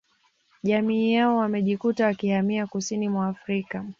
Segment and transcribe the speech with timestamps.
[0.63, 3.85] Jamii yao wamejikuta wakihamia kusini mwa Afrika